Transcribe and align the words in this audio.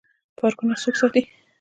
پارکونه 0.37 0.75
څوک 0.83 0.95
ساتي؟ 1.01 1.21